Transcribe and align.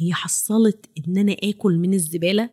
هي 0.00 0.12
حصلت 0.12 0.86
إن 0.98 1.16
أنا 1.18 1.36
آكل 1.44 1.78
من 1.78 1.94
الزبالة؟ 1.94 2.50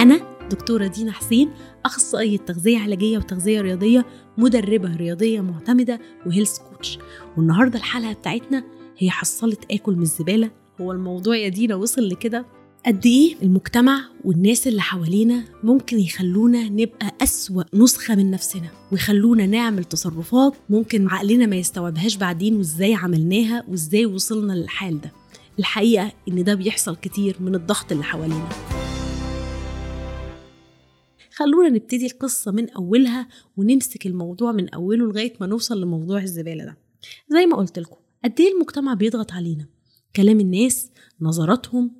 أنا 0.00 0.38
دكتورة 0.50 0.86
دينا 0.86 1.12
حسين 1.12 1.50
أخصائية 1.84 2.38
تغذية 2.38 2.78
علاجية 2.78 3.18
وتغذية 3.18 3.60
رياضية 3.60 4.06
مدربة 4.38 4.96
رياضية 4.96 5.40
معتمدة 5.40 6.00
وهيلث 6.26 6.58
كوتش. 6.58 6.98
والنهاردة 7.36 7.78
الحلقة 7.78 8.12
بتاعتنا 8.12 8.64
هي 8.98 9.10
حصلت 9.10 9.72
آكل 9.72 9.96
من 9.96 10.02
الزبالة. 10.02 10.50
هو 10.80 10.92
الموضوع 10.92 11.36
يا 11.36 11.48
دينا 11.48 11.74
وصل 11.74 12.08
لكده؟ 12.08 12.46
قد 12.86 13.06
إيه 13.06 13.34
المجتمع 13.42 14.00
والناس 14.24 14.66
اللي 14.68 14.80
حوالينا 14.80 15.44
ممكن 15.62 15.98
يخلونا 15.98 16.68
نبقى 16.68 17.14
أسوأ 17.22 17.62
نسخة 17.74 18.14
من 18.14 18.30
نفسنا؟ 18.30 18.68
ويخلونا 18.92 19.46
نعمل 19.46 19.84
تصرفات 19.84 20.54
ممكن 20.70 21.08
عقلنا 21.08 21.46
ما 21.46 21.56
يستوعبهاش 21.56 22.16
بعدين 22.16 22.56
وإزاي 22.56 22.94
عملناها 22.94 23.64
وإزاي 23.68 24.06
وصلنا 24.06 24.52
للحال 24.52 25.00
ده؟ 25.00 25.12
الحقيقة 25.58 26.12
إن 26.28 26.44
ده 26.44 26.54
بيحصل 26.54 26.96
كتير 26.96 27.36
من 27.40 27.54
الضغط 27.54 27.92
اللي 27.92 28.04
حوالينا. 28.04 28.48
خلونا 31.34 31.68
نبتدي 31.68 32.06
القصة 32.06 32.52
من 32.52 32.70
أولها 32.70 33.28
ونمسك 33.56 34.06
الموضوع 34.06 34.52
من 34.52 34.68
أوله 34.68 35.06
لغاية 35.06 35.32
ما 35.40 35.46
نوصل 35.46 35.80
لموضوع 35.80 36.22
الزبالة 36.22 36.64
ده. 36.64 36.78
زي 37.28 37.46
ما 37.46 37.56
قلت 37.56 37.78
لكم 37.78 37.96
قد 38.24 38.40
إيه 38.40 38.52
المجتمع 38.52 38.94
بيضغط 38.94 39.32
علينا؟ 39.32 39.66
كلام 40.16 40.40
الناس 40.40 40.90
نظراتهم 41.20 41.90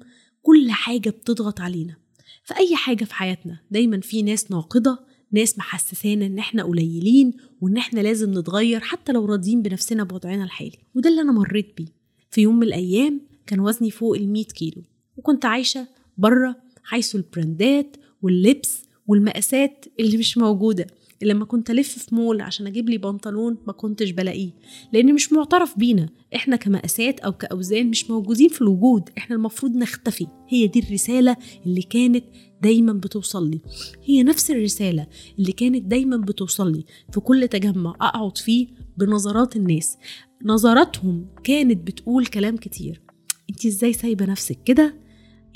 كل 0.42 0.70
حاجة 0.70 1.10
بتضغط 1.10 1.60
علينا. 1.60 1.96
في 2.44 2.56
أي 2.56 2.76
حاجة 2.76 3.04
في 3.04 3.14
حياتنا 3.14 3.60
دايما 3.70 4.00
في 4.00 4.22
ناس 4.22 4.50
ناقضة 4.50 4.98
ناس 5.32 5.58
محسسانا 5.58 6.26
إن 6.26 6.38
إحنا 6.38 6.62
قليلين 6.62 7.32
وإن 7.60 7.76
إحنا 7.76 8.00
لازم 8.00 8.38
نتغير 8.38 8.80
حتى 8.80 9.12
لو 9.12 9.24
راضيين 9.24 9.62
بنفسنا 9.62 10.04
بوضعنا 10.04 10.44
الحالي. 10.44 10.78
وده 10.94 11.10
اللي 11.10 11.20
أنا 11.20 11.32
مريت 11.32 11.74
بيه. 11.76 11.86
في 12.30 12.40
يوم 12.40 12.56
من 12.56 12.62
الأيام 12.62 13.20
كان 13.48 13.60
وزني 13.60 13.90
فوق 13.90 14.16
ال 14.16 14.28
100 14.32 14.44
كيلو. 14.44 14.82
وكنت 15.16 15.44
عايشة 15.44 15.88
بره 16.18 16.56
حيث 16.82 17.16
البراندات 17.16 17.96
واللبس 18.22 18.82
والمقاسات 19.06 19.84
اللي 20.00 20.16
مش 20.16 20.38
موجودة. 20.38 20.86
لما 21.22 21.44
كنت 21.44 21.70
ألف 21.70 21.98
في 21.98 22.14
مول 22.14 22.40
عشان 22.40 22.66
أجيب 22.66 22.88
لي 22.88 22.98
بنطلون 22.98 23.56
ما 23.66 23.72
كنتش 23.72 24.10
بلاقيه. 24.10 24.50
لأن 24.92 25.14
مش 25.14 25.32
معترف 25.32 25.78
بينا. 25.78 26.08
إحنا 26.34 26.56
كمقاسات 26.56 27.20
أو 27.20 27.32
كأوزان 27.32 27.90
مش 27.90 28.10
موجودين 28.10 28.48
في 28.48 28.62
الوجود. 28.62 29.10
إحنا 29.18 29.36
المفروض 29.36 29.76
نختفي. 29.76 30.26
هي 30.48 30.66
دي 30.66 30.78
الرسالة 30.80 31.36
اللي 31.66 31.82
كانت 31.82 32.24
دايما 32.62 32.92
بتوصل 32.92 33.50
لي 33.50 33.60
هي 34.04 34.22
نفس 34.22 34.50
الرسالة 34.50 35.06
اللي 35.38 35.52
كانت 35.52 35.84
دايما 35.84 36.16
بتوصل 36.16 36.72
لي 36.72 36.84
في 37.12 37.20
كل 37.20 37.48
تجمع 37.48 37.90
أقعد 38.00 38.38
فيه 38.38 38.66
بنظرات 38.96 39.56
الناس. 39.56 39.96
نظراتهم 40.44 41.26
كانت 41.44 41.86
بتقول 41.86 42.26
كلام 42.26 42.56
كتير. 42.56 43.07
انت 43.50 43.66
إزاي 43.66 43.92
سايبة 43.92 44.24
نفسك 44.24 44.58
كده؟ 44.64 44.94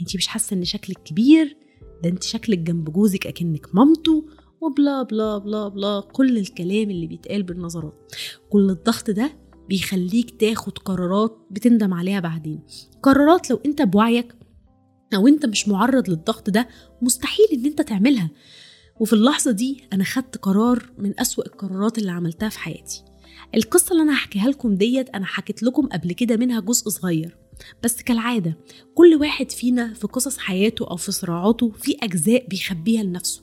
انت 0.00 0.16
مش 0.16 0.26
حاسة 0.26 0.54
ان 0.54 0.64
شكلك 0.64 0.98
كبير؟ 1.02 1.56
ده 2.02 2.10
انت 2.10 2.22
شكلك 2.22 2.58
جنب 2.58 2.92
جوزك 2.92 3.26
اكنك 3.26 3.74
مامته؟ 3.74 4.26
وبلا 4.60 5.02
بلا 5.02 5.38
بلا 5.38 5.68
بلا 5.68 6.00
كل 6.12 6.38
الكلام 6.38 6.90
اللي 6.90 7.06
بيتقال 7.06 7.42
بالنظرات. 7.42 8.12
كل 8.50 8.70
الضغط 8.70 9.10
ده 9.10 9.32
بيخليك 9.68 10.40
تاخد 10.40 10.78
قرارات 10.78 11.38
بتندم 11.50 11.94
عليها 11.94 12.20
بعدين. 12.20 12.60
قرارات 13.02 13.50
لو 13.50 13.60
انت 13.66 13.82
بوعيك 13.82 14.34
أو 15.14 15.28
انت 15.28 15.46
مش 15.46 15.68
معرض 15.68 16.10
للضغط 16.10 16.50
ده 16.50 16.68
مستحيل 17.02 17.46
ان 17.52 17.64
انت 17.66 17.82
تعملها. 17.82 18.30
وفي 19.00 19.12
اللحظة 19.12 19.50
دي 19.50 19.84
أنا 19.92 20.04
خدت 20.04 20.36
قرار 20.38 20.92
من 20.98 21.20
أسوأ 21.20 21.46
القرارات 21.46 21.98
اللي 21.98 22.10
عملتها 22.10 22.48
في 22.48 22.58
حياتي. 22.58 23.04
القصة 23.54 23.92
اللي 23.92 24.02
أنا 24.02 24.14
هحكيها 24.14 24.50
لكم 24.50 24.74
ديت 24.74 25.08
أنا 25.10 25.24
حكيت 25.24 25.62
لكم 25.62 25.86
قبل 25.86 26.12
كده 26.12 26.36
منها 26.36 26.60
جزء 26.60 26.88
صغير. 26.88 27.41
بس 27.84 28.02
كالعادة 28.02 28.56
كل 28.94 29.14
واحد 29.20 29.50
فينا 29.50 29.94
في 29.94 30.06
قصص 30.06 30.38
حياته 30.38 30.90
أو 30.90 30.96
في 30.96 31.12
صراعاته 31.12 31.70
في 31.70 31.96
أجزاء 32.02 32.46
بيخبيها 32.48 33.02
لنفسه 33.02 33.40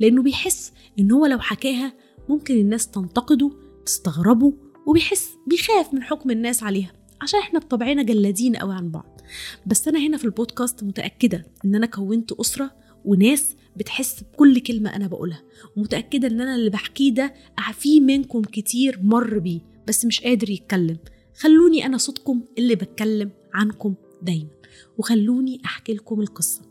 لأنه 0.00 0.22
بيحس 0.22 0.72
إن 0.98 1.12
هو 1.12 1.26
لو 1.26 1.38
حكاها 1.38 1.92
ممكن 2.28 2.54
الناس 2.54 2.88
تنتقده 2.88 3.50
تستغربه 3.86 4.52
وبيحس 4.86 5.28
بيخاف 5.46 5.94
من 5.94 6.02
حكم 6.02 6.30
الناس 6.30 6.62
عليها 6.62 6.92
عشان 7.20 7.40
إحنا 7.40 7.58
بطبعنا 7.58 8.02
جلادين 8.02 8.56
قوي 8.56 8.74
عن 8.74 8.90
بعض. 8.90 9.20
بس 9.66 9.88
أنا 9.88 9.98
هنا 9.98 10.16
في 10.16 10.24
البودكاست 10.24 10.84
متأكدة 10.84 11.46
إن 11.64 11.74
أنا 11.74 11.86
كونت 11.86 12.32
أسرة 12.32 12.70
وناس 13.04 13.56
بتحس 13.76 14.22
بكل 14.22 14.58
كلمة 14.60 14.96
أنا 14.96 15.06
بقولها 15.06 15.42
ومتأكدة 15.76 16.28
إن 16.28 16.40
أنا 16.40 16.54
اللي 16.54 16.70
بحكيه 16.70 17.10
ده 17.14 17.34
في 17.72 18.00
منكم 18.00 18.42
كتير 18.42 19.00
مر 19.02 19.38
بيه 19.38 19.60
بس 19.88 20.04
مش 20.04 20.20
قادر 20.20 20.50
يتكلم. 20.50 20.96
خلوني 21.38 21.86
أنا 21.86 21.98
صوتكم 21.98 22.42
اللي 22.58 22.74
بتكلم 22.74 23.30
عنكم 23.54 23.94
دايما. 24.22 24.50
وخلوني 24.98 25.60
أحكي 25.64 25.92
لكم 25.92 26.20
القصة. 26.20 26.62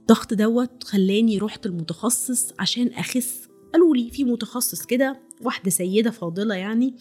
الضغط 0.00 0.34
دوت 0.34 0.84
خلاني 0.84 1.38
رحت 1.38 1.66
المتخصص 1.66 2.52
عشان 2.58 2.88
أخس. 2.88 3.40
قالوا 3.72 3.96
لي 3.96 4.10
في 4.10 4.24
متخصص 4.24 4.82
كده 4.82 5.20
واحدة 5.40 5.70
سيدة 5.70 6.10
فاضلة 6.10 6.54
يعني 6.54 6.94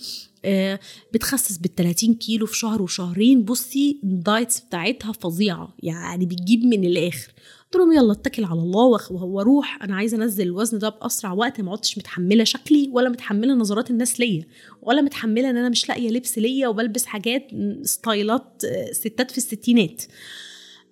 آه 0.46 0.80
بتخسس 1.14 1.58
بال 1.58 1.75
30 1.75 2.14
كيلو 2.16 2.46
في 2.46 2.58
شهر 2.58 2.81
وشهرين. 2.81 3.44
بصي 3.44 4.00
الدايتس 4.03 4.59
بتاعتها 4.59 5.12
فظيعة. 5.12 5.74
يعني 5.84 6.26
بتجيب 6.26 6.64
من 6.66 6.84
الآخر. 6.86 7.31
قلت 7.72 7.81
لهم 7.81 7.91
يلا 7.91 8.12
اتكل 8.12 8.44
على 8.46 8.59
الله 8.59 9.00
وأروح 9.12 9.84
أنا 9.84 9.96
عايزة 9.96 10.18
أنزل 10.18 10.44
الوزن 10.44 10.78
ده 10.80 10.90
بأسرع 10.90 11.34
وقت 11.34 11.62
ما 11.62 11.72
عدتش 11.72 11.97
متحملة 11.97 12.44
شكلي 12.44 12.90
ولا 12.94 13.09
متحملة 13.09 13.53
نظرات 13.53 13.91
الناس 13.91 14.19
ليا 14.19 14.46
ولا 14.81 15.02
متحملة 15.02 15.50
إن 15.50 15.57
أنا 15.57 15.69
مش 15.69 15.90
لاقية 15.90 16.09
لبس 16.09 16.38
ليا 16.38 16.68
وبلبس 16.68 17.06
حاجات 17.06 17.47
ستايلات 17.84 18.62
ستات 18.91 19.31
في 19.31 19.38
الستينات. 19.38 20.03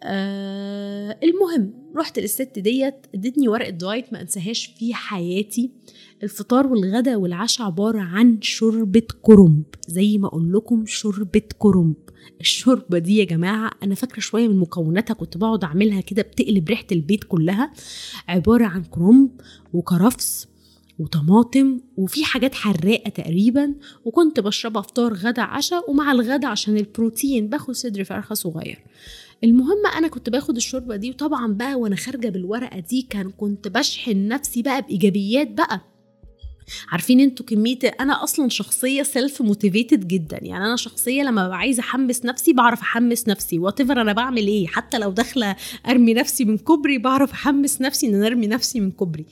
آه 0.04 1.20
المهم 1.24 1.74
رحت 1.96 2.20
للست 2.20 2.60
ديت 2.60 2.96
ادتني 3.16 3.48
ورقة 3.48 3.70
diet 3.70 4.14
ما 4.14 4.22
انساهاش 4.22 4.66
في 4.80 4.94
حياتي. 4.94 5.72
الفطار 6.24 6.68
والغدا 6.68 7.16
والعشاء 7.16 7.68
عبارة 7.68 8.00
عن 8.00 8.42
شوربة 8.42 9.08
كرنب 9.22 9.64
زي 9.88 10.18
ما 10.18 10.28
أقول 10.28 10.54
لكم 10.54 10.86
شوربة 10.86 11.42
كرنب. 11.58 11.96
الشوربة 12.42 12.98
دي 12.98 13.18
يا 13.18 13.24
جماعة 13.26 13.72
أنا 13.84 13.96
فاكرة 13.96 14.20
شوية 14.20 14.48
من 14.48 14.58
مكوناتها 14.58 15.14
كنت 15.14 15.38
بقعد 15.38 15.64
أعملها 15.64 16.02
كده 16.02 16.22
بتقلب 16.22 16.70
ريحة 16.70 16.86
البيت 16.92 17.24
كلها. 17.24 17.72
عبارة 18.28 18.66
عن 18.66 18.84
كرنب 18.84 19.30
وكرفس 19.74 20.48
وطماطم 21.00 21.80
وفي 21.98 22.24
حاجات 22.24 22.56
حراقة 22.56 23.10
تقريبا 23.10 23.74
وكنت 24.06 24.40
بشربها 24.40 24.82
فطار 24.82 25.14
غدا 25.14 25.42
عشاء 25.42 25.92
ومع 25.92 26.12
الغدا 26.12 26.48
عشان 26.48 26.78
البروتين 26.78 27.48
باخد 27.50 27.74
صدر 27.76 28.04
فرخة 28.04 28.36
صغير. 28.36 28.80
المهم 29.44 29.86
أنا 29.98 30.08
كنت 30.08 30.30
باخد 30.30 30.56
الشوربة 30.56 30.96
دي 30.96 31.10
وطبعا 31.10 31.54
بقى 31.54 31.76
وأنا 31.76 31.96
خارجة 31.96 32.30
بالورقة 32.30 32.80
دي 32.80 33.02
كان 33.10 33.30
كنت 33.30 33.68
بشحن 33.68 34.28
نفسي 34.28 34.62
بقى 34.62 34.82
بإيجابيات 34.82 35.52
بقى. 35.52 35.82
عارفين 36.90 37.20
أنتوا 37.20 37.46
كمية 37.46 37.80
أنا 38.00 38.24
أصلا 38.24 38.50
شخصية 38.50 39.04
self 39.04 39.42
motivated 39.42 40.08
جدا. 40.08 40.40
يعني 40.42 40.66
أنا 40.66 40.76
شخصية 40.76 41.24
لما 41.24 41.56
عايزة 41.56 41.80
أحمس 41.80 42.26
نفسي 42.26 42.54
بعرف 42.54 42.82
أحمس 42.82 43.28
نفسي. 43.28 43.60
وات 43.60 43.82
أنا 43.82 44.14
بعمل 44.14 44.48
إيه. 44.48 44.68
حتى 44.68 44.98
لو 44.98 45.12
داخلة 45.12 45.56
أرمي 45.88 46.14
نفسي 46.14 46.46
من 46.46 46.58
كوبري 46.58 46.98
بعرف 46.98 47.32
أحمس 47.32 47.82
نفسي 47.82 48.08
إن 48.08 48.16
أنا 48.16 48.28
أرمي 48.28 48.48
نفسي 48.48 48.80
من 48.80 48.92
كوبري. 48.92 49.26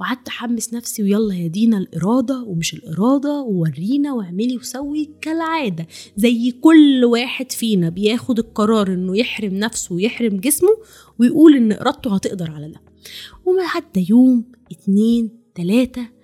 وقعدت 0.00 0.28
أحمس 0.28 0.74
نفسي 0.74 1.02
ويلا 1.02 1.34
يا 1.34 1.48
دينا 1.48 1.78
الإرادة 1.78 2.42
ومش 2.42 2.74
الإرادة 2.74 3.40
وورينا 3.40 4.12
واعملي 4.12 4.56
وسوي 4.56 5.10
كالعادة. 5.20 5.86
زي 6.16 6.50
كل 6.50 7.04
واحد 7.04 7.52
فينا 7.52 7.88
بياخد 7.88 8.38
القرار 8.38 8.88
إنه 8.88 9.18
يحرم 9.18 9.54
نفسه 9.54 9.94
ويحرم 9.94 10.36
جسمه 10.36 10.76
ويقول 11.18 11.56
إن 11.56 11.72
إرادته 11.72 12.14
هتقدر 12.14 12.50
على 12.50 12.68
ده. 12.68 12.80
وما 13.44 13.66
حتى 13.66 14.06
يوم 14.08 14.44
اتنين 14.72 15.30
تلاتة 15.54 16.19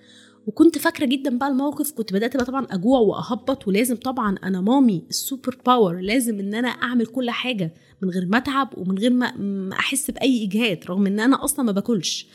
وكنت 0.47 0.77
فاكرة 0.77 1.05
جدا 1.05 1.37
بقى 1.37 1.49
الموقف 1.49 1.91
كنت 1.91 2.13
بدأت 2.13 2.35
بقى 2.37 2.45
طبعا 2.45 2.67
أجوع 2.71 2.99
وأهبط. 2.99 3.67
ولازم 3.67 3.95
طبعا 3.95 4.35
أنا 4.43 4.61
mommy 4.61 5.03
ال 5.09 5.17
super 5.17 5.57
power 5.65 5.99
لازم 5.99 6.39
إن 6.39 6.53
أنا 6.53 6.67
أعمل 6.67 7.05
كل 7.05 7.29
حاجة 7.29 7.73
من 8.01 8.09
غير 8.09 8.25
ما 8.25 8.37
أتعب 8.37 8.69
ومن 8.77 8.97
غير 8.97 9.13
ما 9.13 9.69
أحس 9.73 10.11
بأي 10.11 10.43
إجهاد 10.45 10.79
رغم 10.89 11.07
إن 11.07 11.19
أنا 11.19 11.43
أصلا 11.43 11.65
ما 11.65 11.71
باكلش. 11.71 12.27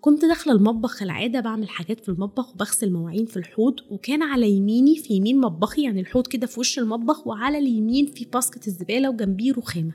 كنت 0.00 0.24
داخلة 0.24 0.52
المطبخ 0.54 1.02
العادة 1.02 1.40
بعمل 1.40 1.68
حاجات 1.68 2.00
في 2.00 2.08
المطبخ 2.08 2.54
وبغسل 2.54 2.92
مواعين 2.92 3.26
في 3.26 3.36
الحوض 3.36 3.74
وكان 3.90 4.22
على 4.22 4.50
يميني 4.50 4.96
في 4.96 5.14
يمين 5.14 5.40
مطبخي 5.40 5.82
يعني 5.82 6.00
الحوض 6.00 6.26
كده 6.26 6.46
في 6.46 6.60
وش 6.60 6.78
المطبخ 6.78 7.26
وعلى 7.26 7.58
اليمين 7.58 8.06
في 8.06 8.24
basket 8.32 8.66
الزبالة 8.68 9.10
وجنبيه 9.10 9.52
رخامة. 9.52 9.92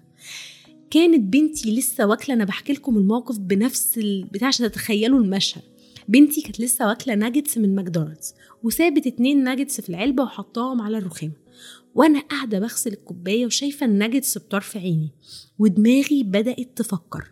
كانت 0.92 1.34
بنتي 1.34 1.76
لسه 1.78 2.08
واكلة 2.08 2.36
أنا 2.36 2.46
بحكي 2.46 2.74
لكم 2.74 2.98
الموقف 2.98 3.38
بنفس 3.40 3.98
البتاع 3.98 4.48
عشان 4.48 4.72
تتخيلوا 4.72 5.20
المشهد. 5.20 5.62
بنتي 6.08 6.42
كانت 6.42 6.60
لسه 6.60 6.88
واكلة 6.88 7.16
ناجتس 7.16 7.58
من 7.58 7.76
ماكدونالدز 7.76 8.34
وسابت 8.64 9.08
اتنين 9.08 9.44
ناجتس 9.44 9.82
في 9.82 9.90
العلبة 9.90 10.24
وحطاهم 10.24 10.82
على 10.82 10.98
الرخامة. 10.98 11.34
وأنا 11.96 12.20
قاعدة 12.20 12.60
بغسل 12.60 12.94
الكوباية 12.94 13.46
وشايفة 13.46 13.86
الناجتس 13.86 14.38
بطرف 14.38 14.78
عيني 14.78 15.10
ودماغي 15.60 16.24
بدأت 16.24 16.70
تفكر. 16.76 17.32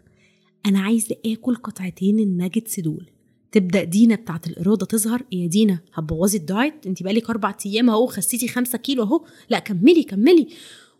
أنا 0.66 0.80
عايزة 0.80 1.16
آكل 1.26 1.56
قطعتين 1.56 2.20
الناجتس 2.20 2.80
دول. 2.80 3.10
تبدأ 3.52 3.84
دينا 3.84 4.16
بتاعت 4.16 4.48
الإرادة 4.48 4.86
تظهر. 4.86 5.24
يا 5.32 5.48
دينا؟ 5.48 5.80
هتبوظي 5.94 6.38
الدايت؟ 6.38 6.88
انت 6.88 7.04
بقالك 7.04 7.30
أربع 7.30 7.56
أيام 7.66 7.90
أهو 7.90 8.06
خسيتي 8.06 8.48
خمسة 8.48 8.78
كيلو 8.78 9.04
أهو. 9.04 9.26
لا 9.50 9.60
كملي 9.60 10.04
كملي. 10.04 10.48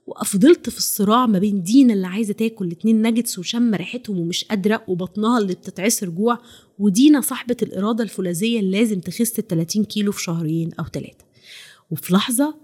وفضلت 0.10 0.70
في 0.70 0.78
الصراع 0.78 1.26
ما 1.26 1.40
بين 1.40 1.64
دينا 1.64 1.94
اللي 1.94 2.08
عايزة 2.08 2.34
تاكل 2.34 2.66
الاتنين 2.66 3.02
ناجتس 3.02 3.40
وشم 3.40 3.76
ريحتهم 3.76 4.20
ومش 4.20 4.44
قادرة 4.44 4.84
وبطنها 4.88 5.38
اللي 5.38 5.54
بتتعصر 5.54 6.10
جوع 6.10 6.38
ودينا 6.80 7.22
صاحبة 7.22 7.58
الإرادة 7.62 8.04
الفولاذية 8.04 8.60
اللي 8.60 8.80
لازم 8.80 9.00
تخس 9.00 9.40
ال 9.40 9.48
30 9.48 9.84
كيلو 9.86 10.12
في 10.12 10.24
شهرين 10.24 10.74
أو 10.80 10.86
ثلاثة 10.86 11.26
وفي 11.92 12.14
لحظة 12.14 12.56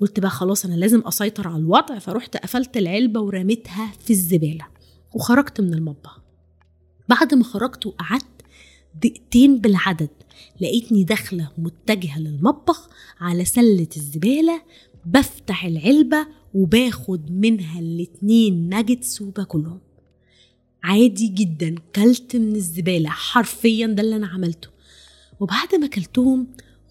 قلت 0.00 0.20
بقى 0.20 0.30
خلاص 0.30 0.64
أنا 0.64 0.74
لازم 0.74 1.00
أسيطر 1.06 1.48
على 1.48 1.56
الوضع 1.56 1.98
فرحت 1.98 2.36
قفلت 2.36 2.76
العلبة 2.76 3.20
ورميتها 3.20 3.92
في 4.04 4.10
الزبالة 4.10 4.66
وخرجت 5.14 5.60
من 5.60 5.74
المطبخ. 5.74 6.20
بعد 7.08 7.34
ما 7.34 7.44
خرجت 7.44 7.86
وقعدت 7.86 8.24
دقيقتين 9.02 9.58
بالعدد 9.60 10.08
لقيتني 10.60 11.04
داخلة 11.04 11.50
متجهة 11.58 12.18
للمطبخ 12.18 12.88
على 13.20 13.44
سلة 13.44 13.88
الزبالة 13.96 14.62
بفتح 15.06 15.64
العلبة 15.64 16.26
وباخد 16.54 17.30
منها 17.30 17.80
الاتنين 17.80 18.68
ناجتس 18.68 19.22
وباكلهم 19.22 19.80
عادي 20.82 21.28
جدا 21.28 21.74
كلت 21.96 22.36
من 22.36 22.56
الزبالة 22.56 23.08
حرفيا 23.10 23.86
ده 23.86 24.02
اللي 24.02 24.16
أنا 24.16 24.26
عملته 24.26 24.68
وبعد 25.40 25.74
ما 25.74 25.86
كلتهم 25.86 26.46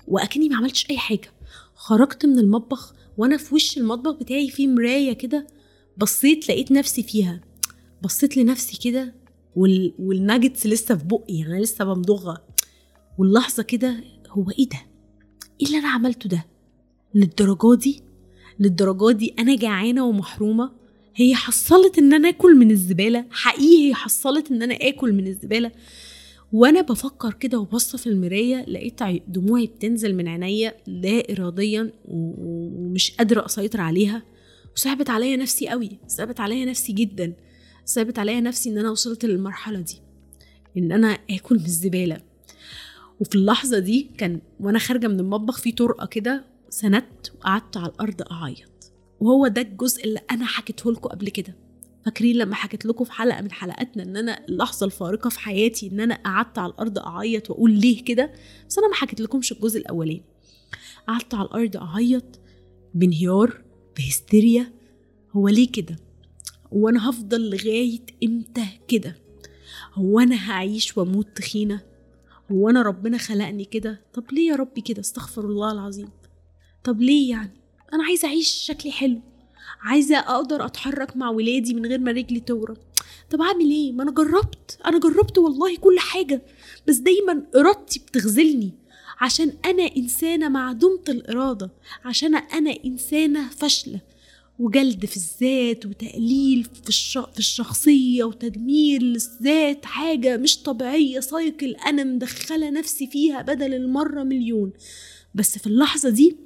وأكني 0.08 0.50
ما 0.50 0.56
عملتش 0.58 0.90
أي 0.90 0.98
حاجة 0.98 1.32
خرجت 1.76 2.26
من 2.26 2.40
المطبخ 2.40 2.94
وأنا 3.18 3.38
في 3.38 3.56
وش 3.56 3.78
المطبخ 3.78 4.14
بتاعي 4.20 4.50
في 4.50 4.68
مراية 4.68 5.14
كده 5.14 5.48
بصيت 5.98 6.50
لقيت 6.50 6.72
نفسي 6.72 7.04
فيها 7.04 7.42
بصيت 8.04 8.38
لنفسي 8.38 8.78
كده 8.78 9.14
وال... 9.56 9.94
والناجتس 10.00 10.68
لسه 10.68 10.96
في 10.96 11.04
بقي 11.06 11.34
يعني 11.34 11.62
لسه 11.62 11.86
بمضغها 11.86 12.42
واللحظة 13.18 13.64
كده 13.64 14.04
هو 14.30 14.50
إيه 14.60 14.70
ده؟ 14.70 14.78
إيه 15.62 15.68
اللي 15.68 15.78
أنا 15.78 15.88
عملته 15.90 16.30
ده؟ 16.30 16.46
للدرجة 17.16 17.76
دي؟ 17.76 18.02
للدرجة 18.60 19.12
دي 19.12 19.34
أنا 19.40 19.56
جعانة 19.56 20.06
ومحرومة؟ 20.06 20.72
هي 21.16 21.36
حصلت 21.36 21.98
إن 21.98 22.14
أنا 22.14 22.30
آكل 22.30 22.56
من 22.56 22.72
الزبالة؟ 22.72 23.26
حقيقي 23.32 23.90
هي 23.90 23.94
حصلت 23.94 24.52
إن 24.52 24.62
أنا 24.62 24.74
آكل 24.74 25.14
من 25.14 25.28
الزبالة؟ 25.28 25.72
وأنا 26.54 26.82
بفكر 26.82 27.34
كده 27.34 27.60
وبصه 27.60 27.98
في 27.98 28.08
المراية 28.08 28.66
لقيت 28.66 29.24
دموعي 29.28 29.66
بتنزل 29.68 30.16
من 30.16 30.28
عينيا 30.28 30.74
لا 30.88 31.32
اراديا 31.32 31.92
ومش 32.06 33.12
قادرة 33.12 33.46
أسيطر 33.46 33.82
عليها. 33.82 34.24
وصعبت 34.76 35.10
عليا 35.10 35.36
نفسي 35.36 35.68
قوي 35.68 35.90
صعبت 36.08 36.40
عليا 36.40 36.66
نفسي 36.66 36.94
جدا 36.94 37.34
صعبت 37.86 38.20
عليا 38.20 38.40
نفسي 38.40 38.70
إن 38.70 38.78
أنا 38.78 38.92
وصلت 38.92 39.26
للمرحلة 39.26 39.80
دي 39.80 39.96
إن 40.78 40.92
أنا 40.92 41.18
آكل 41.32 41.56
من 41.56 41.66
الزبالة. 41.66 42.22
وفي 43.20 43.36
اللحظة 43.36 43.80
دي 43.80 44.08
كان 44.18 44.40
وأنا 44.60 44.80
خارجة 44.80 45.08
من 45.08 45.20
المطبخ 45.20 45.58
في 45.62 45.72
طرقة 45.72 46.06
كده 46.06 46.44
سندت 46.70 47.34
وقعدت 47.36 47.78
على 47.78 47.88
الأرض 47.92 48.22
أعيط. 48.32 48.92
وهو 49.20 49.48
ده 49.48 49.62
الجزء 49.62 50.04
اللي 50.04 50.20
أنا 50.32 50.46
حكيته 50.46 50.92
لكم 50.92 51.10
قبل 51.10 51.30
كده. 51.30 51.56
فاكرين 52.06 52.36
لما 52.36 52.56
حكيت 52.56 52.86
لكم 52.86 53.06
في 53.06 53.12
حلقة 53.12 53.42
من 53.42 53.52
حلقاتنا 53.52 54.04
إن 54.04 54.18
أنا 54.18 54.46
اللحظة 54.46 54.86
الفارقة 54.86 55.30
في 55.30 55.40
حياتي 55.40 55.88
إن 55.88 56.00
أنا 56.00 56.16
قعدت 56.16 56.58
على 56.58 56.72
الأرض 56.72 57.00
أعيط 57.00 57.50
وأقول 57.50 57.72
ليه 57.72 58.04
كده؟ 58.04 58.34
بس 58.70 58.78
أنا 58.78 58.88
ما 58.88 58.94
حكيت 58.94 59.22
لكمش 59.22 59.52
الجزء 59.52 59.80
الأولاني. 59.80 60.24
قعدت 61.08 61.34
على 61.34 61.46
الأرض 61.46 61.78
أعيط 61.78 62.40
بانهيار 62.94 63.62
بهستيريا. 63.98 64.74
هو 65.32 65.48
ليه 65.48 65.72
كده؟ 65.72 65.96
هو 66.74 66.90
أنا 66.90 67.10
هفضل 67.10 67.50
لغاية 67.50 68.06
إمتى 68.24 68.66
كده؟ 68.88 69.16
هو 69.94 70.20
أنا 70.20 70.52
هعيش 70.52 70.98
وأموت 70.98 71.28
تخينة؟ 71.36 71.82
هو 72.52 72.70
أنا 72.70 72.82
ربنا 72.82 73.18
خلقني 73.18 73.66
كده؟ 73.66 74.02
طب 74.14 74.24
ليه 74.32 74.48
يا 74.52 74.56
ربي 74.56 74.82
كده؟ 74.82 75.00
استغفر 75.00 75.46
الله 75.46 75.72
العظيم. 75.72 76.10
طب 76.84 77.02
ليه 77.02 77.30
يعني؟ 77.30 77.52
أنا 77.94 78.04
عايزة 78.04 78.28
أعيش 78.28 78.48
شكلي 78.50 78.92
حلو. 78.92 79.20
عايزة 79.82 80.18
أقدر 80.18 80.66
أتحرك 80.66 81.18
مع 81.18 81.30
ولادي 81.30 81.74
من 81.74 81.86
غير 81.86 82.00
ما 82.00 82.12
رجلي 82.12 82.40
تورم 82.40 82.76
طب 83.30 83.42
أعمل 83.42 83.72
إيه؟ 83.72 83.92
ما 83.92 84.04
أنا 84.04 84.12
جربت. 84.12 84.80
أنا 84.86 85.00
جربت 85.00 85.38
والله 85.38 85.76
كل 85.78 86.00
حاجة. 86.00 86.42
بس 86.88 86.96
دايما 86.98 87.44
إرادتي 87.56 88.00
بتغزلني. 88.00 88.72
عشان 89.22 89.54
أنا 89.66 89.84
إنسانة 89.98 90.50
معدومة 90.50 91.04
الإرادة. 91.10 91.72
عشان 92.06 92.36
أنا 92.36 92.76
إنسانة 92.86 93.50
فاشلة. 93.50 94.02
وجلد 94.60 95.06
في 95.06 95.18
الذات 95.18 95.86
وتقليل 95.86 96.64
في, 96.84 96.90
الش... 96.90 97.18
في 97.18 97.40
الشخصية 97.40 98.24
وتدمير 98.24 99.02
للذات 99.02 99.86
حاجة 99.86 100.38
مش 100.38 100.62
طبيعية. 100.64 101.20
سايكل 101.20 101.76
أنا 101.76 102.04
مدخلة 102.04 102.70
نفسي 102.70 103.08
فيها 103.08 103.42
بدل 103.42 103.74
المرة 103.74 104.24
مليون. 104.24 104.74
بس 105.36 105.58
في 105.58 105.68
اللحظة 105.68 106.10
دي 106.10 106.38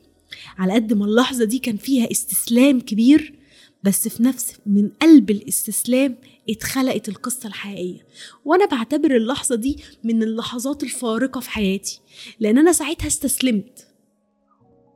على 0.57 0.73
قد 0.73 0.93
ما 0.93 1.05
اللحظة 1.05 1.45
دي 1.45 1.59
كان 1.59 1.77
فيها 1.77 2.11
استسلام 2.11 2.79
كبير 2.79 3.39
بس 3.83 4.07
في 4.07 4.23
نفس 4.23 4.53
من 4.65 4.89
قلب 5.01 5.31
الاستسلام 5.31 6.17
اتخلقت 6.49 7.09
القصة 7.09 7.47
الحقيقية. 7.47 8.05
وأنا 8.45 8.65
بعتبر 8.65 9.15
اللحظة 9.15 9.55
دي 9.55 9.77
من 10.03 10.23
اللحظات 10.23 10.83
الفارقة 10.83 11.39
في 11.39 11.49
حياتي 11.49 11.99
لأن 12.39 12.57
أنا 12.57 12.71
ساعتها 12.71 13.07
استسلمت 13.07 13.87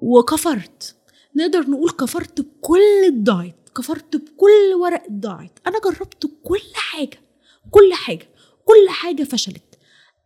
وكفرت. 0.02 0.96
نقدر 1.36 1.70
نقول 1.70 1.90
كفرت 1.92 2.42
بكل 2.42 3.06
الدايت 3.08 3.56
كفرت 3.78 4.16
بكل 4.16 4.76
ورق 4.82 5.04
الدايت. 5.10 5.52
أنا 5.68 5.80
جربت 5.80 6.32
كل 6.44 6.62
حاجة 6.74 7.20
كل 7.72 7.94
حاجة 7.94 8.30
كل 8.66 8.90
حاجة 8.90 9.24
فشلت. 9.24 9.80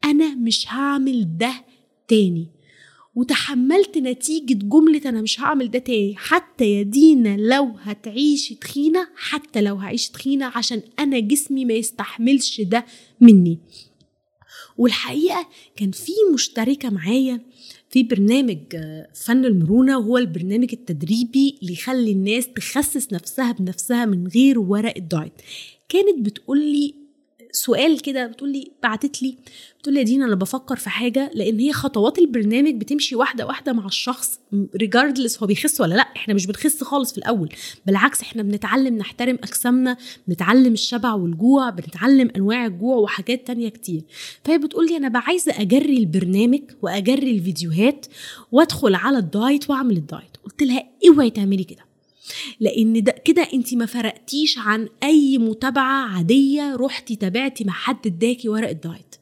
أنا 0.06 0.36
مش 0.36 0.66
هعمل 0.70 1.38
ده 1.38 1.66
تاني. 2.08 2.48
وتحملت 3.20 3.98
نتيجة 3.98 4.54
جملة 4.54 5.02
أنا 5.06 5.22
مش 5.22 5.40
هعمل 5.40 5.72
ده 5.72 5.80
تاني. 5.80 6.14
حتى 6.18 6.66
يا 6.74 6.84
دينا 6.84 7.38
لو 7.38 7.72
هتعيشي 7.82 8.56
تخينة 8.56 9.08
حتى 9.16 9.62
لو 9.62 9.76
هعيش 9.76 10.10
تخينة 10.10 10.46
عشان 10.56 10.82
أنا 11.00 11.20
جسمي 11.20 11.66
ما 11.66 11.74
يستحملش 11.74 12.62
ده 12.62 12.86
مني. 13.22 13.60
والحقيقة 14.78 15.48
كان 15.76 15.92
في 15.92 16.12
مشتركة 16.34 16.90
معايا 16.90 17.42
في 17.90 18.04
برنامج 18.04 18.58
فن 19.14 19.46
المرونة 19.46 19.98
وهو 19.98 20.18
البرنامج 20.18 20.70
التدريبي 20.74 21.58
اللي 21.62 21.74
يخلي 21.74 22.12
الناس 22.12 22.48
تخسس 22.48 23.14
نفسها 23.14 23.52
بنفسها 23.52 24.06
من 24.06 24.28
غير 24.28 24.60
ورق 24.60 24.94
الدايت 24.98 25.34
كانت 25.90 26.26
بتقولي 26.26 26.94
سؤال 27.60 28.02
كده 28.02 28.28
بتقول 28.28 28.52
لي 28.52 28.72
بعتت 28.84 29.24
لي 29.24 29.38
بتقول 29.80 29.94
لي 29.94 30.00
يا 30.00 30.06
دينا 30.06 30.26
أنا 30.26 30.36
بفكر 30.36 30.76
في 30.76 30.90
حاجة 30.90 31.32
لأن 31.34 31.60
هي 31.60 31.74
خطوات 31.74 32.20
البرنامج 32.20 32.76
بتمشي 32.76 33.16
واحدة 33.16 33.46
واحدة 33.46 33.74
مع 33.74 33.86
الشخص 33.86 34.40
regardless 34.76 35.40
هو 35.44 35.48
بيخس 35.48 35.82
ولا 35.82 35.96
لأ. 35.96 36.02
إحنا 36.02 36.34
مش 36.34 36.46
بنخس 36.48 36.84
خالص 36.84 37.12
في 37.12 37.18
الأول. 37.18 37.50
بالعكس 37.86 38.22
إحنا 38.22 38.44
بنتعلم 38.44 38.98
نحترم 38.98 39.40
أجسامنا 39.44 39.98
بنتعلم 40.28 40.74
الشبع 40.74 41.14
والجوع 41.14 41.70
بنتعلم 41.70 42.30
أنواع 42.36 42.66
الجوع 42.66 42.96
وحاجات 42.98 43.48
تانية 43.48 43.70
كتير. 43.70 44.02
فهي 44.44 44.58
بتقول 44.58 44.86
لي 44.88 44.98
أنا 44.98 45.20
عايزة 45.20 45.62
أجري 45.62 45.98
البرنامج 45.98 46.62
وأجري 46.82 47.32
الفيديوهات 47.32 48.06
وأدخل 48.52 48.96
على 48.96 49.18
ال 49.18 49.28
diet 49.28 49.70
وأعمل 49.70 49.98
ال 49.98 50.05
diet. 50.05 50.38
قلت 50.46 50.64
لها 50.64 50.84
اوعي 51.08 51.30
تعملي 51.30 51.64
كده؟ 51.64 51.89
لأن 52.60 53.04
ده 53.04 53.12
كده 53.26 53.48
انت 53.54 53.74
ما 53.74 53.86
فرقتيش 53.86 54.58
عن 54.58 54.90
أي 55.04 55.38
متابعة 55.38 56.08
عادية 56.16 56.76
رحتي 56.76 57.16
تابعتي 57.16 57.64
مع 57.64 57.74
حد 57.74 58.08
اداكي 58.08 58.50
ورق 58.50 58.70
الدايت. 58.70 59.16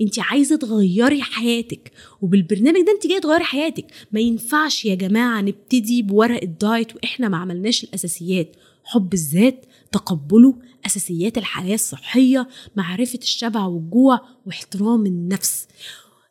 انت 0.00 0.18
عايزة 0.18 0.56
تغيري 0.56 1.22
حياتك 1.22 1.92
وبالبرنامج 2.22 2.80
ده 2.86 2.92
انت 2.92 3.06
جاية 3.06 3.20
تغيري 3.20 3.44
حياتك. 3.44 3.86
ما 4.12 4.20
ينفعش 4.20 4.84
يا 4.84 4.94
جماعة 4.94 5.40
نبتدي 5.40 6.02
بورق 6.02 6.42
الدايت 6.42 6.96
وإحنا 6.96 7.28
ما 7.28 7.36
عملناش 7.36 7.84
الأساسيات. 7.84 8.56
حب 8.84 9.14
الذات 9.14 9.66
تقبله 9.92 10.54
أساسيات 10.86 11.38
الحياة 11.38 11.74
الصحية 11.74 12.48
معرفة 12.76 13.18
الشبع 13.22 13.64
والجوع 13.64 14.20
واحترام 14.46 15.06
النفس. 15.06 15.66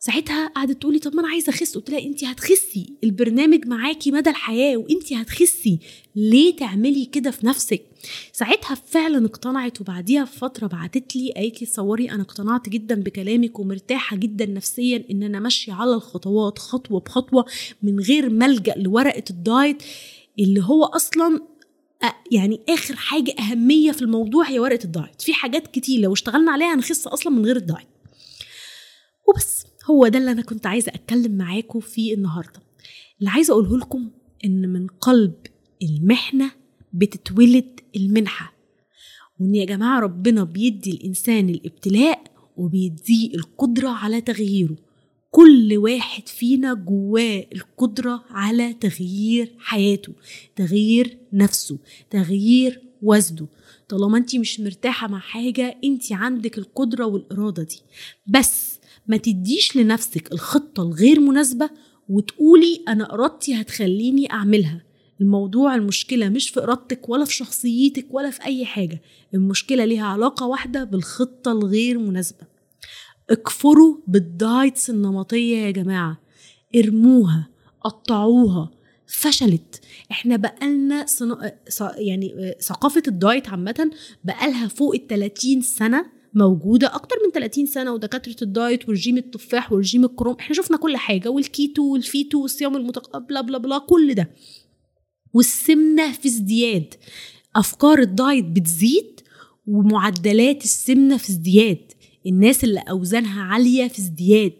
ساعتها 0.05 0.47
قعدت 0.47 0.81
تقولي 0.81 0.99
طب 0.99 1.15
ما 1.15 1.21
أنا 1.21 1.29
عايزة 1.29 1.49
أخس. 1.49 1.75
قلت 1.75 1.89
لها 1.89 1.99
انت 1.99 2.23
هتخسي. 2.23 2.93
البرنامج 3.03 3.67
معاكي 3.67 4.11
مدى 4.11 4.29
الحياة 4.29 4.77
وانت 4.77 5.13
هتخسي. 5.13 5.79
ليه 6.15 6.55
تعملي 6.55 7.05
كده 7.05 7.31
في 7.31 7.47
نفسك؟ 7.47 7.81
ساعتها 8.33 8.75
فعلا 8.75 9.25
اقتنعت 9.25 9.81
وبعديها 9.81 10.23
بفترة 10.23 10.67
بعتت 10.67 11.15
لي 11.15 11.31
قالت 11.31 11.61
لي 11.61 11.67
تصوري 11.67 12.11
أنا 12.11 12.21
اقتنعت 12.23 12.69
جدا 12.69 12.95
بكلامك 12.95 13.59
ومرتاحة 13.59 14.15
جدا 14.15 14.45
نفسيا 14.45 15.03
إن 15.11 15.23
أنا 15.23 15.39
ماشية 15.39 15.73
على 15.73 15.93
الخطوات 15.93 16.59
خطوة 16.59 16.99
بخطوة 16.99 17.45
من 17.83 17.99
غير 17.99 18.29
ما 18.29 18.38
ألجأ 18.38 18.73
لورقة 18.77 19.23
ال 19.29 19.40
diet 19.40 19.83
اللي 20.39 20.63
هو 20.63 20.83
أصلا 20.83 21.41
يعني 22.31 22.61
آخر 22.69 22.95
حاجة 22.95 23.35
أهمية 23.39 23.91
في 23.91 24.01
الموضوع 24.01 24.49
هي 24.49 24.59
ورقة 24.59 24.83
ال 24.83 24.89
diet. 24.89 25.21
في 25.21 25.33
حاجات 25.33 25.67
كتير 25.67 25.99
لو 25.99 26.13
اشتغلنا 26.13 26.51
عليها 26.51 26.73
هنخس 26.73 27.07
أصلا 27.07 27.33
من 27.33 27.45
غير 27.45 27.55
ال 27.55 27.60
diet. 27.60 27.87
وبس. 29.27 29.72
هو 29.85 30.07
ده 30.07 30.19
اللي 30.19 30.31
أنا 30.31 30.41
كنت 30.41 30.65
عايزة 30.65 30.91
أتكلم 30.95 31.37
معاكم 31.37 31.79
فيه 31.79 32.13
النهارده. 32.13 32.61
اللي 33.19 33.29
عايزة 33.29 33.53
أقوله 33.53 33.77
لكم 33.77 34.09
إن 34.45 34.69
من 34.69 34.87
قلب 34.87 35.33
المحنة 35.83 36.51
بتتولد 36.93 37.79
المنحة. 37.95 38.53
وإن 39.39 39.55
يا 39.55 39.65
جماعة 39.65 39.99
ربنا 39.99 40.43
بيدي 40.43 40.91
الإنسان 40.91 41.49
الابتلاء 41.49 42.23
وبيديه 42.57 43.35
القدرة 43.35 43.89
على 43.89 44.21
تغييره. 44.21 44.75
كل 45.31 45.77
واحد 45.77 46.27
فينا 46.27 46.73
جواه 46.73 47.45
القدرة 47.55 48.23
على 48.29 48.73
تغيير 48.73 49.53
حياته 49.59 50.13
تغيير 50.55 51.17
نفسه 51.33 51.77
تغيير 52.09 52.81
وزنه. 53.01 53.47
طالما 53.89 54.17
انت 54.17 54.35
مش 54.35 54.59
مرتاحة 54.59 55.07
مع 55.07 55.19
حاجة 55.19 55.77
انت 55.83 56.11
عندك 56.11 56.57
القدرة 56.57 57.05
والإرادة 57.05 57.63
دي. 57.63 57.79
بس 58.27 58.72
ما 59.07 59.17
تديش 59.17 59.75
لنفسك 59.77 60.31
الخطة 60.31 60.83
الغير 60.83 61.19
مناسبة 61.19 61.69
وتقولي 62.09 62.83
أنا 62.87 63.13
إرادتي 63.13 63.53
هتخليني 63.61 64.31
أعملها. 64.31 64.83
الموضوع 65.21 65.75
المشكلة 65.75 66.29
مش 66.29 66.49
في 66.49 66.63
إرادتك 66.63 67.09
ولا 67.09 67.25
في 67.25 67.33
شخصيتك 67.33 68.07
ولا 68.09 68.29
في 68.29 68.45
أي 68.45 68.65
حاجة. 68.65 69.01
المشكلة 69.33 69.85
ليها 69.85 70.05
علاقة 70.05 70.45
واحدة 70.45 70.83
بالخطة 70.83 71.51
الغير 71.51 71.97
مناسبة. 71.99 72.47
اكفروا 73.29 73.97
بال 74.07 74.31
diets 74.31 74.89
النمطية 74.89 75.57
يا 75.57 75.71
جماعة. 75.71 76.21
ارموها 76.75 77.49
قطعوها. 77.81 78.71
فشلت. 79.07 79.81
إحنا 80.11 80.35
بقالنا 80.35 81.05
صنا... 81.05 81.51
يعني 81.97 82.55
ثقافة 82.61 83.03
ال 83.07 83.16
diet 83.16 83.49
عامة 83.49 83.91
بقالها 84.23 84.67
فوق 84.67 84.95
ال 84.95 85.07
30 85.07 85.61
سنة 85.61 86.05
موجودة 86.33 86.95
أكتر 86.95 87.15
من 87.25 87.31
30 87.31 87.65
سنة 87.65 87.93
ودكاترة 87.93 88.35
ال 88.41 88.51
diet 88.51 88.89
ورجيم 88.89 89.17
التفاح 89.17 89.71
ورجيم 89.73 90.05
الكروم 90.05 90.35
إحنا 90.39 90.55
شفنا 90.55 90.77
كل 90.77 90.97
حاجة 90.97 91.29
والكيتو 91.29 91.93
والفيتو 91.93 92.41
والصيام 92.41 92.75
المتقطع 92.77 93.25
blah 93.25 93.41
blah 93.41 93.57
blah 93.57 93.77
كل 93.77 94.13
ده. 94.13 94.31
والسمنة 95.33 96.11
في 96.11 96.27
ازدياد. 96.27 96.93
أفكار 97.55 97.99
ال 97.99 98.08
diet 98.08 98.45
بتزيد 98.45 99.19
ومعدلات 99.67 100.63
السمنة 100.63 101.17
في 101.17 101.29
ازدياد. 101.29 101.92
الناس 102.25 102.63
اللي 102.63 102.79
أوزانها 102.79 103.41
عالية 103.41 103.87
في 103.87 103.99
ازدياد. 103.99 104.53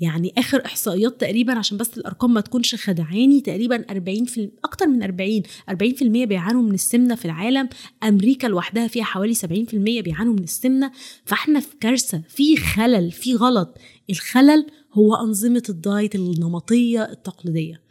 يعني 0.00 0.32
آخر 0.38 0.64
إحصائيات 0.66 1.20
تقريبا 1.20 1.58
عشان 1.58 1.78
بس 1.78 1.98
الأرقام 1.98 2.34
ما 2.34 2.40
تكونش 2.40 2.74
خدعاني 2.74 3.40
تقريبا 3.40 3.84
40 3.90 4.24
في 4.24 4.50
أكتر 4.64 4.86
من 4.86 5.02
40 5.02 5.42
40% 5.70 6.24
بيعانوا 6.24 6.62
من 6.62 6.74
السمنة 6.74 7.14
في 7.14 7.24
العالم. 7.24 7.68
أمريكا 8.02 8.46
لوحدها 8.46 8.86
فيها 8.86 9.04
حوالي 9.04 9.34
70% 9.34 10.02
بيعانوا 10.02 10.32
من 10.32 10.42
السمنة. 10.42 10.92
فإحنا 11.24 11.60
في 11.60 11.76
كارثة 11.80 12.22
في 12.28 12.56
خلل 12.56 13.12
في 13.12 13.34
غلط. 13.34 13.78
الخلل 14.10 14.66
هو 14.92 15.14
أنظمة 15.14 15.62
الدايت 15.68 16.14
النمطية 16.14 17.02
التقليدية. 17.02 17.82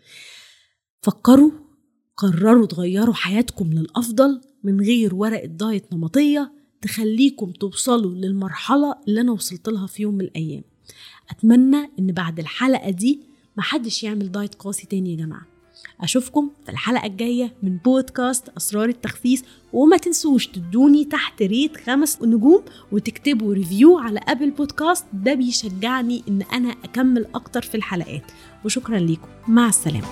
فكروا 1.01 1.51
قرروا 2.17 2.65
تغيروا 2.65 3.13
حياتكم 3.13 3.73
للأفضل 3.73 4.41
من 4.63 4.81
غير 4.81 5.15
ورقه 5.15 5.45
دايت 5.45 5.93
نمطية. 5.93 6.56
تخليكم 6.87 7.51
توصلوا 7.51 8.11
للمرحلة 8.11 8.95
اللي 9.07 9.21
أنا 9.21 9.31
وصلت 9.31 9.69
لها 9.69 9.87
في 9.87 10.03
يوم 10.03 10.15
من 10.15 10.21
الأيام. 10.21 10.63
أتمنى 11.29 11.89
إن 11.99 12.11
بعد 12.11 12.39
الحلقة 12.39 12.89
دي 12.89 13.19
محدش 13.57 14.03
يعمل 14.03 14.31
diet 14.31 14.55
قاسي 14.55 14.87
تاني 14.87 15.11
يا 15.11 15.17
جماعة. 15.17 15.45
أشوفكم 16.01 16.49
في 16.65 16.71
الحلقة 16.71 17.05
الجاية 17.05 17.53
من 17.63 17.77
بودكاست 17.77 18.49
أسرار 18.49 18.89
التخسيس 18.89 19.43
وما 19.73 19.97
تنسوش 19.97 20.47
تدوني 20.47 21.05
تحت 21.05 21.41
rate 21.41 21.77
خمس 21.77 22.21
نجوم 22.21 22.63
وتكتبوا 22.91 23.53
review 23.53 23.97
على 23.97 24.19
Apple 24.27 24.51
Podcast. 24.51 25.05
ده 25.13 25.33
بيشجعني 25.33 26.23
إن 26.27 26.41
أنا 26.41 26.69
أكمل 26.69 27.25
أكتر 27.35 27.61
في 27.61 27.75
الحلقات. 27.75 28.31
وشكرا 28.65 28.99
ليكم. 28.99 29.27
مع 29.47 29.69
السلامة. 29.69 30.07